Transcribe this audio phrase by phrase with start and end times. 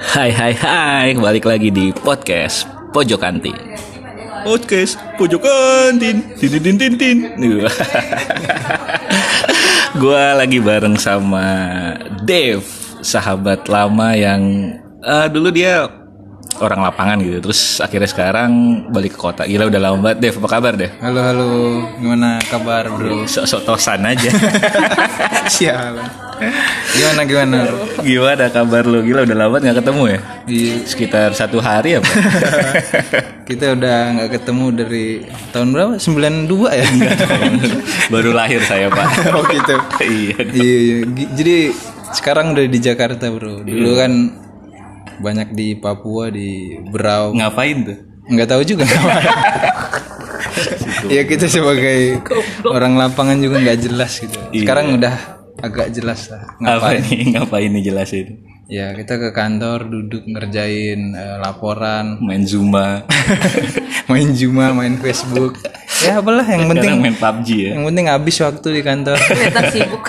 [0.00, 2.64] Hai hai hai, balik lagi di podcast
[2.96, 3.52] Pojok Kantin.
[4.48, 6.24] Podcast Pojok Kantin.
[6.40, 7.16] Tin tin tin tin.
[10.00, 11.44] Gua lagi bareng sama
[12.24, 12.64] Dave,
[13.04, 14.72] sahabat lama yang
[15.04, 15.84] eh, dulu dia
[16.64, 17.44] orang lapangan gitu.
[17.44, 18.50] Terus akhirnya sekarang
[18.88, 19.44] balik ke kota.
[19.44, 20.36] Gila udah lama banget Dave.
[20.40, 20.96] Apa kabar Dave?
[21.04, 21.48] Halo halo,
[22.00, 23.28] gimana kabar bro?
[23.28, 24.32] Sok-sok tosan aja.
[25.52, 26.29] Sialan.
[26.90, 27.58] Gimana gimana?
[28.00, 29.04] Gimana kabar lu?
[29.04, 30.18] Gila udah lama nggak ketemu ya?
[30.48, 32.08] Iya, Sekitar satu hari apa?
[33.48, 35.06] kita udah nggak ketemu dari
[35.52, 35.92] tahun berapa?
[36.00, 36.86] 92 ya?
[38.08, 39.08] Baru lahir saya pak.
[39.36, 39.76] oh gitu.
[40.00, 40.36] iya.
[40.50, 40.96] Iya, iya.
[41.36, 41.56] Jadi
[42.16, 43.60] sekarang udah di Jakarta bro.
[43.62, 44.12] Dulu kan
[45.20, 47.36] banyak di Papua di Berau.
[47.36, 47.98] Ngapain tuh?
[48.30, 48.84] Nggak tahu juga.
[51.14, 52.22] ya kita sebagai
[52.64, 54.38] orang lapangan juga nggak jelas gitu.
[54.54, 54.64] Iya.
[54.64, 56.42] Sekarang udah agak jelas lah.
[56.58, 57.34] Apa nih?
[57.34, 58.28] Ngapain nih jelasin?
[58.70, 63.02] Ya kita ke kantor duduk ngerjain eh, laporan, Main Zumba.
[64.06, 65.58] main Juma, main Facebook.
[66.00, 67.70] Ya apalah yang penting Sekarang main PUBG ya.
[67.74, 69.18] yang penting habis waktu di kantor.
[69.18, 70.04] Kelihatan sibuk.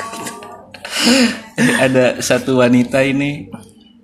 [1.78, 3.50] Ada satu wanita ini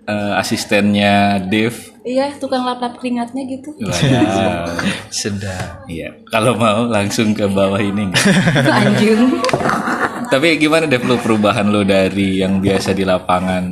[0.03, 1.77] eh, asistennya Dave.
[2.01, 3.75] iya, tukang lap-lap keringatnya gitu.
[5.09, 5.83] Sedap.
[5.85, 6.23] Iya.
[6.27, 8.09] Kalau mau langsung ke bawah ini.
[8.63, 9.37] anjing.
[10.27, 13.63] Tapi gimana Dave lu perubahan lu dari yang biasa di lapangan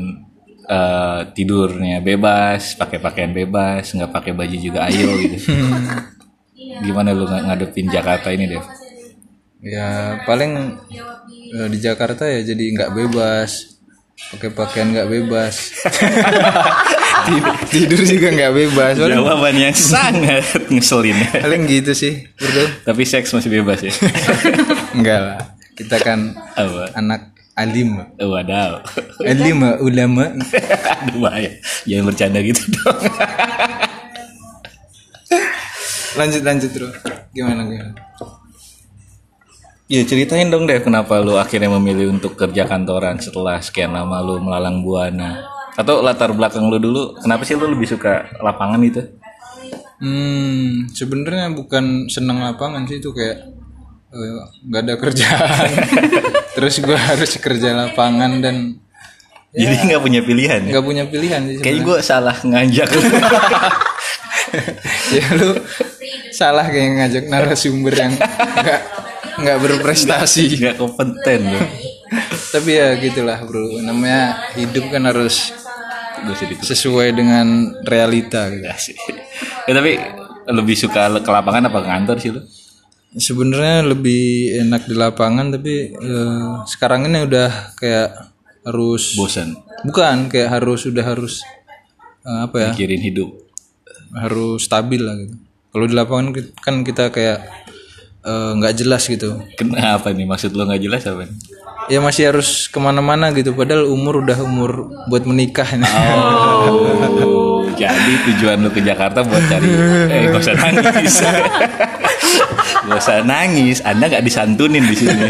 [0.66, 5.38] eh, tidurnya bebas, pakai pakaian bebas, nggak pakai baju juga ayo gitu.
[6.86, 8.67] Gimana lu ng- ngadepin Jakarta ini Dave?
[9.64, 10.52] Ya paling
[11.56, 13.76] eh, di Jakarta ya jadi nggak bebas.
[14.16, 15.56] Pakai pakaian nggak bebas.
[17.28, 18.94] tidur, tidur juga nggak bebas.
[18.95, 21.17] Paling, Jawaban yang sangat ngeselin.
[21.36, 22.64] paling gitu sih, bro.
[22.86, 23.92] Tapi seks masih bebas ya.
[24.98, 25.39] Enggak lah.
[25.75, 26.95] Kita kan Apa?
[26.95, 27.99] anak alim.
[28.15, 28.83] Wadaw.
[29.23, 30.31] Alim ulama.
[31.03, 31.51] Aduh bahaya.
[31.83, 32.99] Jangan bercanda gitu dong.
[36.15, 36.87] Lanjut lanjut bro.
[37.35, 37.93] Gimana gimana?
[39.85, 44.41] Ya ceritain dong deh kenapa lu akhirnya memilih untuk kerja kantoran setelah sekian lama lu
[44.41, 45.45] melalang buana.
[45.75, 49.03] Atau latar belakang lu dulu, kenapa sih lu lebih suka lapangan itu?
[49.99, 53.43] Hmm, sebenarnya bukan senang lapangan sih itu kayak
[54.15, 55.70] nggak ada kerjaan.
[56.55, 58.80] Terus gua harus kerja lapangan dan
[59.52, 60.71] Jadi nggak punya pilihan ya?
[60.76, 61.55] nggak punya pilihan sih.
[61.64, 62.89] Kayaknya gue salah ngajak
[65.15, 65.52] ya lu
[66.31, 68.81] salah kayak ngajak narasumber yang nggak
[69.39, 70.59] nggak berprestasi.
[70.59, 71.59] Nggak kompeten lu.
[72.52, 73.80] Tapi ya gitulah bro.
[73.80, 75.55] Namanya hidup kan harus
[76.15, 76.58] Gue sedih.
[76.59, 78.67] sesuai dengan realita gitu.
[78.67, 78.95] Asik.
[79.67, 79.99] Ya, tapi
[80.47, 82.42] lebih suka ke lapangan apa ke kantor sih lu?
[83.15, 88.09] Sebenarnya lebih enak di lapangan tapi eh, sekarang ini udah kayak
[88.65, 89.55] harus Bosan
[89.86, 91.33] bukan kayak harus udah harus
[92.26, 93.30] eh, apa ya mikirin hidup.
[94.15, 95.36] harus stabil lah gitu.
[95.76, 96.27] Kalau di lapangan
[96.64, 97.39] kan kita kayak
[98.26, 99.43] eh, nggak jelas gitu.
[99.55, 101.27] Kenapa nih maksud lu nggak jelas apa?
[101.27, 101.37] nih?
[101.86, 103.53] Ya masih harus ke mana-mana gitu.
[103.53, 105.86] Padahal umur udah umur buat menikah nih.
[105.86, 107.45] Oh,
[107.75, 109.69] jadi tujuan lu ke Jakarta buat cari
[110.09, 111.15] eh gak usah nangis.
[112.87, 115.30] gak usah nangis, Anda nggak disantunin di sini.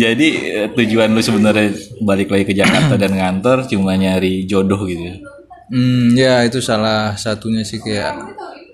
[0.00, 0.28] jadi
[0.64, 5.20] eh, tujuan lu sebenarnya balik lagi ke Jakarta dan ngantor cuma nyari jodoh gitu.
[5.70, 8.14] Hmm, ya itu salah satunya sih kayak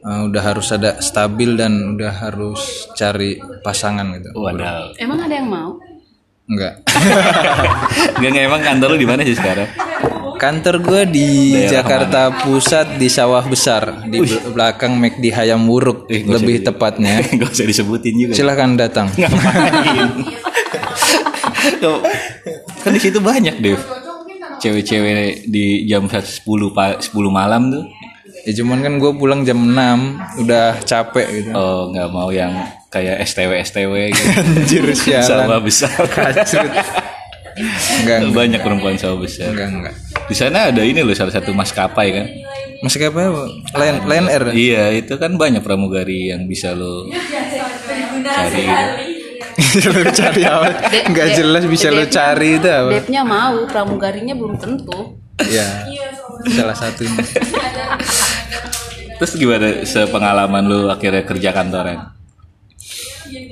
[0.00, 4.30] eh, udah harus ada stabil dan udah harus cari pasangan gitu.
[4.32, 4.96] Waduh.
[4.96, 5.76] Emang ada yang mau?
[6.46, 6.78] Enggak.
[8.22, 9.66] Gak nggak, emang kantor lu di mana sih sekarang?
[10.36, 11.28] Kantor gue di
[11.64, 16.64] Jakarta Pusat di Sawah Besar di bel- belakang McD Hayam Wuruk Eh, usah lebih di-
[16.64, 17.14] tepatnya.
[17.40, 18.32] gak usah disebutin juga.
[18.32, 19.08] Silahkan datang.
[22.78, 23.74] Kan di situ banyak deh
[24.56, 27.84] cewek-cewek di jam 10 pa- 10 malam tuh.
[28.42, 29.74] Ya cuman kan gue pulang jam 6
[30.40, 31.50] udah capek gitu.
[31.50, 32.54] Oh, nggak mau yang
[32.88, 34.28] kayak STW STW gitu.
[34.40, 34.84] Anjir.
[35.20, 35.90] Sawah besar.
[36.06, 36.70] Kacrut.
[37.96, 39.50] Enggak, enggak, Banyak perempuan sawah besar.
[39.50, 39.94] enggak, enggak.
[40.26, 42.26] Di sana ada ini loh salah satu maskapai kan.
[42.82, 43.46] Masih kayak apa?
[43.78, 44.44] Lion, Lion Air.
[44.52, 47.06] Iya, itu kan banyak pramugari yang bisa lo
[48.26, 48.64] cari.
[49.86, 50.68] lo cari apa?
[51.08, 52.90] Enggak jelas bisa lo cari itu apa?
[52.90, 55.14] Depnya mau, pramugarinya belum tentu.
[55.46, 55.86] Ya.
[56.50, 57.22] Salah satunya.
[59.16, 62.15] Terus gimana sepengalaman lu akhirnya kerja kantoran?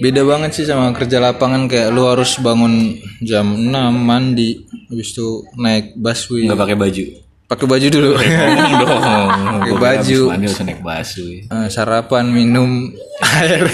[0.04, 3.72] Beda banget sih sama kerja lapangan kayak lu harus bangun jam 6
[4.04, 4.60] mandi
[4.92, 6.44] habis itu naik busway.
[6.44, 7.04] Nggak pakai baju?
[7.48, 8.10] Pakai baju dulu.
[8.12, 9.28] Dong.
[9.64, 10.20] Pakai baju.
[10.28, 11.48] Mandi harus naik busway.
[11.48, 12.92] Eh, sarapan minum
[13.40, 13.64] air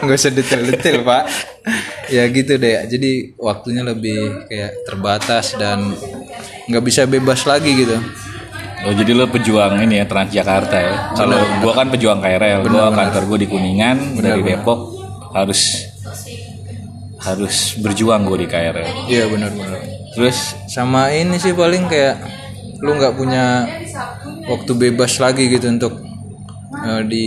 [0.00, 1.24] nggak usah detail-detail pak
[2.08, 5.92] ya gitu deh jadi waktunya lebih kayak terbatas dan
[6.70, 8.00] nggak bisa bebas lagi gitu
[8.80, 11.12] Oh jadi lo pejuang ini ya Transjakarta ya.
[11.12, 14.89] Kalau gua kan pejuang KRL, gua kantor gua di Kuningan dari Depok
[15.30, 15.86] harus
[17.20, 18.88] harus berjuang gua di KRL.
[19.06, 19.80] iya benar-benar
[20.10, 20.36] Terus
[20.66, 22.18] sama ini sih paling kayak
[22.80, 23.62] lu nggak punya
[24.44, 26.00] waktu bebas lagi gitu untuk
[26.80, 27.26] eh, di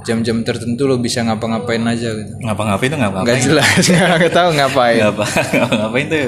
[0.00, 3.40] jam-jam tertentu lo bisa ngapa-ngapain aja gitu ngapa-ngapain tuh nggak ngapa-ngapain?
[3.42, 3.84] jelas
[4.18, 5.24] nggak tahu ngapain Ngapa
[5.78, 6.20] ngapain tuh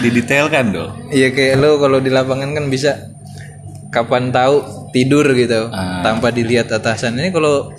[0.00, 0.90] didetailkan dong.
[1.10, 3.10] iya kayak lo kalau di lapangan kan bisa
[3.88, 6.00] kapan tahu tidur gitu Ah.
[6.00, 7.70] tanpa dilihat atasan ini kalau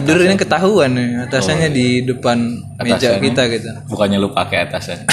[0.00, 2.40] tidur ini ketahuan nih atasannya di depan
[2.80, 3.20] meja Atasannya?
[3.20, 5.04] kita gitu Bukannya lu pakai atasan.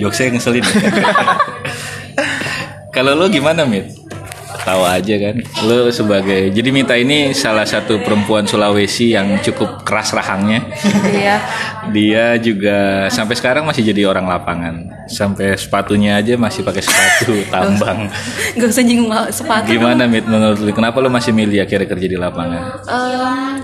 [0.00, 0.64] Jokesnya ngeselin.
[2.94, 3.92] Kalau lu gimana, Mit?
[4.64, 5.36] Tahu aja kan.
[5.68, 10.64] Lu sebagai jadi Mita ini salah satu perempuan Sulawesi yang cukup keras rahangnya.
[11.06, 11.36] Iya.
[11.88, 14.74] Dia juga sampai sekarang masih jadi orang lapangan.
[15.06, 18.10] Sampai sepatunya aja masih pakai sepatu tambang.
[18.54, 19.68] Gak usah nyinggung sepatu.
[19.68, 20.24] Gimana, Mit?
[20.24, 22.62] Menurut lu kenapa lu masih milih akhirnya kerja di lapangan?
[22.84, 23.54] Em,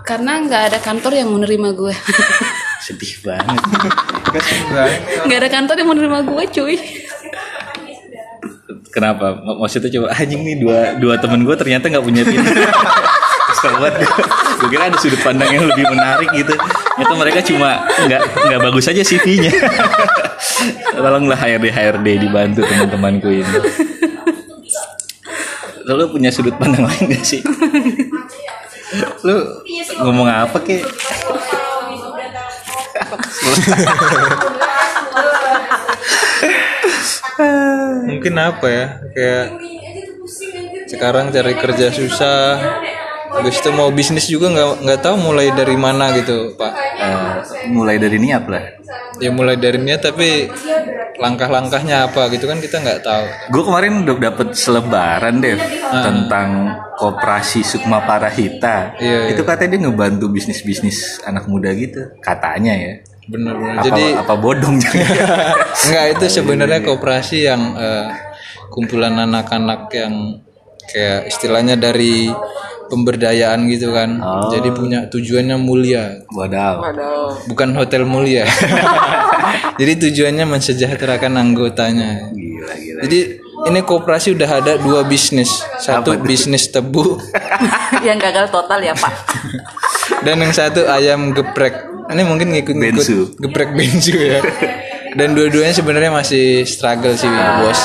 [0.00, 1.94] karena nggak ada kantor yang mau nerima gue.
[2.84, 3.60] Sedih banget.
[5.24, 6.76] Nggak ada kantor yang mau nerima gue, cuy.
[8.90, 9.34] Kenapa?
[9.34, 12.42] Mak- Maksudnya coba anjing nih dua dua temen gue ternyata nggak punya tim.
[13.64, 14.12] Kesel banget gue.
[14.68, 16.52] Kira ada sudut pandang yang lebih menarik gitu.
[16.52, 19.52] Ternyata mereka cuma nggak nggak bagus aja CV-nya.
[20.92, 23.56] Tolonglah HRD HRD dibantu teman-temanku ini.
[25.88, 27.40] Lalu punya sudut pandang lain gak sih?
[29.24, 29.64] Lu
[30.04, 30.84] ngomong apa kek?
[38.04, 39.46] mungkin apa ya kayak
[40.86, 42.62] sekarang cari kerja susah
[43.34, 46.72] habis itu mau bisnis juga nggak nggak tahu mulai dari mana gitu pak.
[46.98, 47.32] Eh,
[47.70, 48.64] mulai dari niat lah.
[49.22, 50.50] ya mulai dari niat tapi
[51.14, 53.24] langkah-langkahnya apa gitu kan kita nggak tahu.
[53.54, 55.54] Gue kemarin udah dapet selebaran deh
[55.90, 58.98] tentang koperasi Sukma Parahita.
[58.98, 62.94] Iya, Itu katanya dia ngebantu bisnis-bisnis anak muda gitu, katanya ya.
[63.24, 64.76] bener-bener Apa, jadi apa bodong
[65.88, 68.12] nggak itu sebenarnya kooperasi yang eh,
[68.68, 70.44] kumpulan anak-anak yang
[70.84, 72.28] kayak istilahnya dari
[72.86, 74.48] pemberdayaan gitu kan Oh.
[74.48, 76.80] jadi punya tujuannya mulia Wadaw.
[77.46, 78.44] bukan hotel mulia
[79.80, 83.00] jadi tujuannya mensejahterakan anggotanya Gila gila.
[83.04, 83.18] Jadi
[83.64, 85.48] ini koperasi udah ada dua bisnis,
[85.78, 87.20] satu bisnis tebu
[88.06, 89.12] yang gagal total ya, Pak.
[90.24, 91.76] dan yang satu ayam geprek.
[92.08, 93.20] Ini mungkin ngikut-ngikut Bensu.
[93.38, 94.40] geprek bensu ya.
[95.12, 97.80] Dan dua-duanya sebenarnya masih struggle sih bos.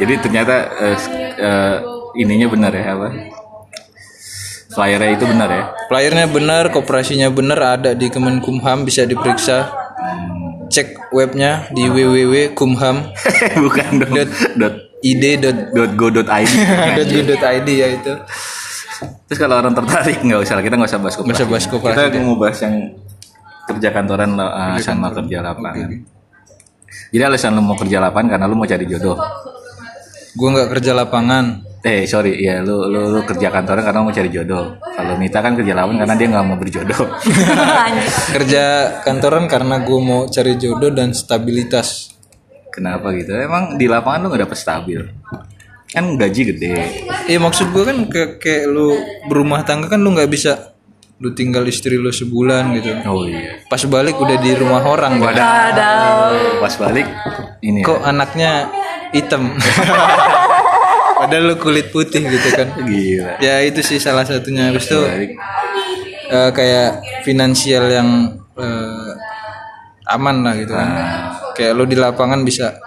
[0.00, 0.98] Jadi ternyata eh,
[1.38, 1.76] eh,
[2.16, 3.08] ininya benar ya apa?
[4.70, 5.64] Flyernya itu benar ya?
[5.90, 9.66] Flyernya benar, koperasinya benar ada di Kemenkumham bisa diperiksa.
[10.70, 12.96] Cek webnya di www.kumham
[13.66, 13.90] Bukan.
[14.06, 16.46] Dot- dot id dot dot go dot id.
[17.10, 18.14] .go.id ya itu.
[19.26, 21.26] Terus kalau orang tertarik nggak usah lah, kita nggak usah bahas koperasi.
[21.26, 22.74] Nggak usah bahas koperasi Kita mau bahas yang
[23.70, 25.88] kerja kantoran uh, sama kerja lapangan.
[27.10, 29.18] Jadi alasan lu mau kerja lapangan karena lu mau cari jodoh.
[30.38, 31.69] Gue nggak kerja lapangan.
[31.80, 34.76] Eh sorry, ya lu, lu lu kerja kantoran karena mau cari jodoh.
[34.84, 37.04] Kalau Mita kan kerja lapangan karena dia nggak mau berjodoh.
[38.36, 38.64] Kerja
[39.00, 42.12] kantoran karena gue mau cari jodoh dan stabilitas.
[42.68, 43.32] Kenapa gitu?
[43.32, 45.00] Emang di lapangan lu nggak dapet stabil.
[45.88, 46.74] Kan gaji gede.
[47.32, 49.00] Iya maksud gue kan kayak, kayak lu
[49.32, 50.76] berumah tangga kan lu nggak bisa
[51.20, 52.92] lu tinggal istri lu sebulan gitu.
[53.08, 53.64] Oh iya.
[53.72, 55.16] Pas balik udah di rumah orang.
[55.16, 55.32] kan.
[55.32, 56.60] Wadah.
[56.60, 57.08] Pas balik
[57.64, 57.80] ini.
[57.80, 57.88] ya.
[57.88, 58.50] Kok anaknya
[59.16, 59.48] hitam?
[61.20, 62.68] Padahal lu kulit putih gitu kan.
[62.80, 63.36] Gila.
[63.38, 64.72] Ya itu sih salah satunya.
[64.72, 65.00] Habis itu
[66.30, 66.90] eh, kayak
[67.22, 68.08] finansial yang
[68.56, 69.12] eh,
[70.08, 70.88] aman lah gitu kan.
[71.52, 72.80] Kayak lu di lapangan bisa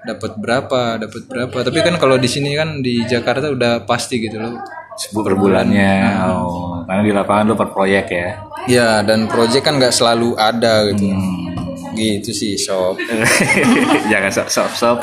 [0.00, 1.56] dapat berapa, dapat berapa.
[1.60, 4.54] Tapi kan kalau di sini kan di Jakarta udah pasti gitu loh.
[4.96, 5.92] Sebu- per bulannya.
[6.28, 8.28] Oh, karena di lapangan lu per proyek ya.
[8.68, 11.08] Ya dan project kan nggak selalu ada gitu.
[11.08, 11.48] Hmm.
[11.96, 13.00] Gitu sih sob.
[14.12, 14.98] Jangan sok sok sok.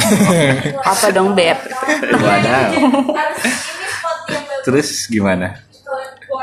[0.81, 1.57] Apa dong, Beb?
[2.17, 2.67] Wadah.
[4.67, 5.63] Terus gimana?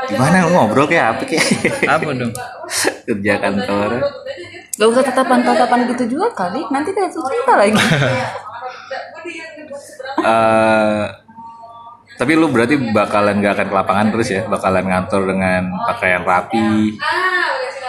[0.09, 1.45] Gimana ngobrol kayak apa kayak?
[1.85, 2.33] Apa dong?
[3.05, 3.89] Kerja kantor.
[4.75, 6.61] Gak usah tatapan-tatapan gitu juga kali.
[6.69, 7.77] Nanti kita cerita lagi.
[10.15, 11.05] Eh,
[12.17, 14.41] tapi lu berarti bakalan gak akan ke lapangan terus ya?
[14.47, 16.95] Bakalan ngantor dengan pakaian rapi.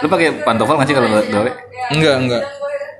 [0.03, 1.51] Lu pakai pantofel nggak sih kalau gawe?
[1.93, 2.43] Enggak enggak.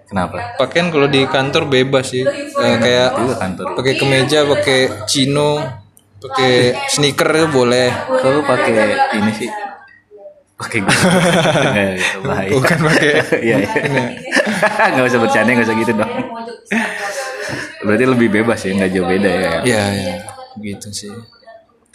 [0.07, 0.55] Kenapa?
[0.55, 2.23] Pakaian kalau di kantor bebas sih.
[2.23, 3.65] Eh, kayak Itu kantor.
[3.75, 5.59] pakai kemeja, pakai chino,
[6.17, 6.53] pakai
[6.87, 7.91] sneaker itu boleh.
[8.07, 8.77] Kalau pakai
[9.19, 9.49] ini sih
[10.57, 10.89] pakai gue.
[10.89, 12.49] Nggak, itu bahaya.
[12.49, 13.09] Bukan pakai
[13.47, 14.05] Iya, iya.
[14.95, 16.13] Nggak usah bercanda, nggak usah gitu dong.
[17.85, 19.51] Berarti lebih bebas ya, nggak jauh beda ya.
[19.61, 20.15] Iya, iya.
[20.57, 21.13] Gitu sih.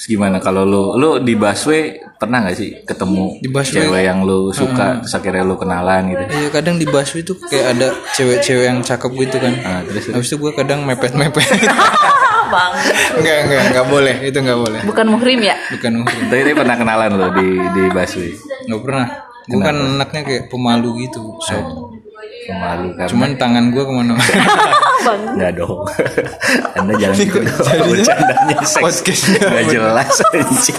[0.02, 3.86] Terus gimana kalau lu lu di busway pernah nggak sih ketemu Di busway?
[3.86, 6.22] cewek yang lu suka terus akhirnya lu kenalan gitu?
[6.26, 9.54] Iya kadang di busway itu kayak ada cewek-cewek yang cakep gitu kan.
[9.62, 11.46] Ah, terus Habis itu gue kadang mepet-mepet.
[12.50, 12.74] Bang,
[13.14, 14.14] enggak, enggak, enggak boleh.
[14.26, 14.80] Itu enggak boleh.
[14.82, 15.54] bukan muhrim ya?
[15.70, 16.18] Bukan mungkin.
[16.26, 18.30] tapi dia pernah kenalan lo di di busway.
[18.66, 19.06] Enggak pernah.
[19.46, 21.38] Gue kan anaknya kayak pemalu gitu.
[21.46, 22.01] Sob.
[22.42, 23.06] Pemalu kan?
[23.06, 24.34] Cuman tangan gue ke mana-mana.
[25.06, 25.82] Bang, Nggak dong.
[26.76, 27.88] Anda jangan dong.
[27.88, 29.04] Bercandanya seks.
[29.36, 30.78] Nggak jelas anjing.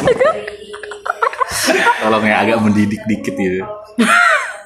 [1.99, 3.63] Tolong ya agak mendidik dikit gitu.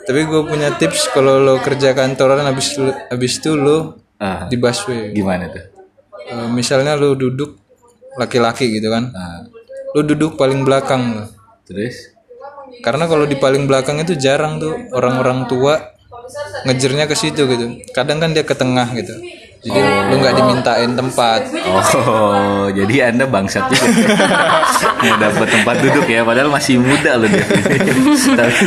[0.01, 2.73] Tapi gue punya tips kalau lo kerja kantoran habis
[3.07, 5.13] habis itu lo Ah, di busway.
[5.13, 5.61] gimana tuh?
[6.25, 7.53] Eh, misalnya lo duduk
[8.15, 9.13] laki-laki gitu kan.
[9.13, 9.45] Ah,
[9.93, 11.13] Lo duduk paling belakang.
[11.13, 11.25] lo.
[11.63, 12.17] terus?
[12.79, 15.77] Karena kalau di paling belakang itu jarang tuh orang-orang tua
[16.63, 17.65] ngejernya ke situ gitu.
[17.91, 19.13] Kadang kan dia ke tengah gitu.
[19.57, 21.41] Jadi lu nggak dimintain tempat.
[21.97, 23.87] Oh, jadi anda bangsat juga.
[24.97, 27.45] Nggak dapat tempat duduk ya, padahal masih muda loh dia.
[28.33, 28.63] Tapi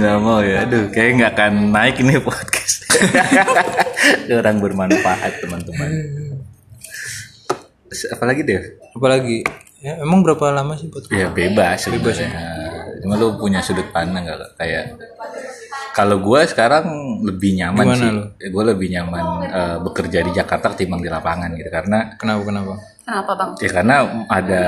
[0.00, 0.64] nggak- mau ya.
[0.64, 2.84] Aduh, kayak nggak akan naik ini podcast.
[4.28, 5.90] Orang bermanfaat teman-teman.
[8.10, 8.60] Apalagi deh?
[8.92, 9.44] Apalagi
[9.80, 12.28] ya emang berapa lama sih buat Ya bebas, bebas ya.
[13.04, 14.96] Cuma lu punya sudut pandang nggak kayak
[15.94, 16.84] kalau gue sekarang
[17.22, 18.10] lebih nyaman Gimana sih.
[18.10, 18.22] lu?
[18.50, 22.72] Gue lebih nyaman eh, bekerja di Jakarta ketimbang di lapangan gitu karena kenapa kenapa?
[23.06, 23.50] kenapa bang?
[23.62, 23.96] Ya karena
[24.26, 24.64] ada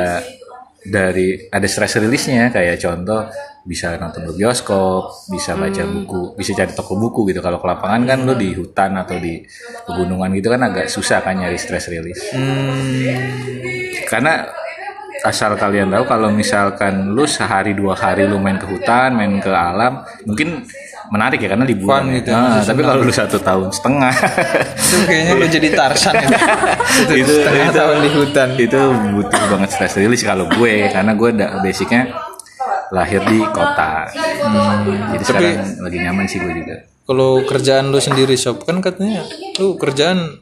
[0.86, 3.26] dari ada stress release-nya kayak contoh
[3.66, 7.42] bisa nonton di bioskop, bisa baca buku, bisa cari toko buku gitu.
[7.42, 9.42] Kalau ke lapangan kan lu di hutan atau di
[9.82, 12.22] pegunungan gitu kan agak susah kan nyari stress release.
[14.06, 14.46] Karena
[15.26, 19.48] asal kalian tahu kalau misalkan lu sehari dua hari lu main ke hutan, main ke
[19.48, 20.62] alam, mungkin
[21.06, 21.86] menarik ya karena liburan.
[22.00, 22.16] Fun ya.
[22.16, 24.14] gitu, Nah, tapi kalau lu satu tahun setengah
[24.72, 26.28] Itu kayaknya lu jadi Tarsan ya.
[27.00, 28.48] itu, itu setengah itu- tahun di hutan.
[28.56, 28.80] itu
[29.12, 32.02] butuh banget stress release kalau gue karena gue da- basicnya
[32.88, 34.06] lahir di kota
[35.08, 39.22] jadi sekarang lagi nyaman sih gue juga Kalau kerjaan lu sendiri sob kan katanya
[39.56, 40.38] lu kerjaan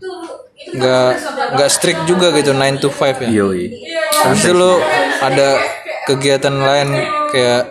[0.73, 1.11] nggak
[1.55, 3.29] nggak strict juga gitu 9 to 5 ya.
[3.31, 3.71] yoi
[4.25, 4.81] Habis itu lu
[5.21, 5.61] ada
[6.09, 6.89] kegiatan lain
[7.29, 7.63] kayak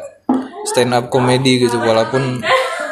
[0.70, 2.42] stand up comedy gitu walaupun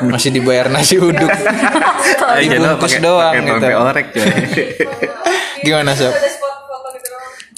[0.02, 1.30] masih dibayar nasi uduk.
[1.30, 3.78] Jangan Dibungkus doang pakai gitu.
[3.78, 4.06] orek
[5.66, 6.14] Gimana sob?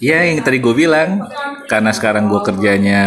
[0.04, 1.24] Iya yang tadi gue bilang
[1.72, 3.02] karena sekarang gue kerjanya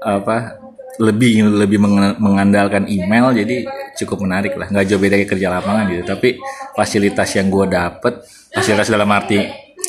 [0.00, 0.62] apa
[1.00, 1.80] lebih lebih
[2.20, 3.64] mengandalkan email jadi
[3.96, 6.36] cukup menarik lah nggak jauh beda kerja lapangan gitu tapi
[6.72, 9.40] fasilitas yang gue dapet fasilitas dalam arti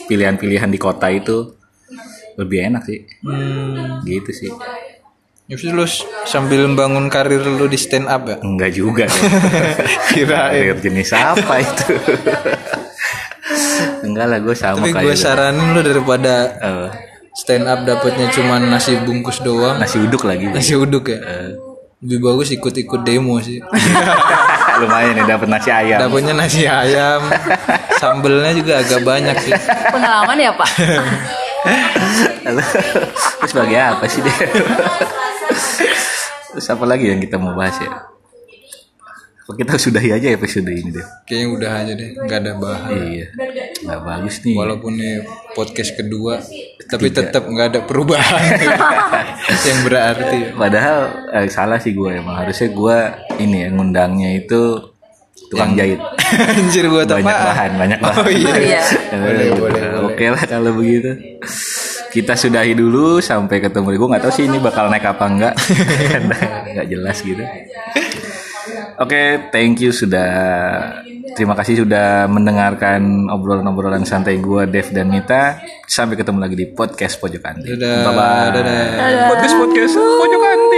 [0.03, 1.53] pilihan-pilihan di kota itu
[2.35, 4.51] lebih enak sih Hmm, gitu sih
[5.43, 5.83] Habis itu lu
[6.23, 8.39] sambil membangun karir lu di stand up ya?
[8.39, 9.05] enggak juga.
[10.09, 10.55] Kirain.
[10.55, 11.93] Karir jenis apa itu
[14.01, 15.19] enggak lah gue sama Tapi gue lu.
[15.19, 16.87] saranin lu daripada Eh,
[17.35, 21.19] stand up dapatnya cuma nasi bungkus doang, nasi uduk lagi nasi uduk ya.
[21.19, 21.51] Eh,
[21.99, 23.59] Lebih bagus ikut-ikut demo sih.
[24.83, 27.21] lumayan ya dapat nasi ayam Dapatnya nasi ayam,
[28.03, 29.53] sambelnya juga agak banyak sih.
[29.89, 30.69] Pengalaman ya pak?
[32.43, 34.35] Terus sebagai apa sih dia?
[36.53, 38.12] terus apa lagi yang kita mau bahas ya?
[39.43, 41.03] Apa kita sudahi aja episode ini deh?
[41.27, 42.91] Kayaknya udah aja deh, nggak ada bahan.
[42.95, 43.27] Iya,
[43.83, 44.55] nggak bagus nih.
[44.55, 45.19] Walaupun ini
[45.51, 46.39] podcast kedua,
[46.87, 48.39] tapi tetap nggak ada perubahan
[49.67, 50.47] yang berarti.
[50.47, 50.49] ya.
[50.55, 50.97] Padahal
[51.35, 52.97] eh, salah sih gue emang harusnya gue
[53.43, 54.79] ini ya ngundangnya itu
[55.51, 55.99] tukang jahit.
[56.63, 57.43] Anjir buat banyak apa?
[57.51, 58.15] bahan, banyak bahan.
[58.23, 58.53] Oh iya.
[58.63, 58.81] Iya.
[59.11, 61.19] Boleh, boleh, Oke lah kalau begitu.
[62.15, 63.91] Kita sudahi dulu sampai ketemu.
[63.99, 65.53] Gue nggak tahu sih ini bakal naik apa enggak,
[66.13, 66.37] karena
[66.79, 67.43] nggak jelas gitu.
[68.99, 70.29] Oke, thank you sudah.
[71.33, 75.57] Terima kasih sudah mendengarkan obrolan-obrolan santai gue, Dev dan Mita.
[75.89, 77.73] Sampai ketemu lagi di podcast Pojok Anti.
[77.73, 78.49] Dadah, Bye bye.
[78.53, 78.83] dadah.
[79.33, 80.72] Podcast podcast Pojok Anti.